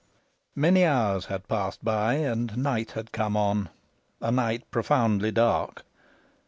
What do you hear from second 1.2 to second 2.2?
had passed by,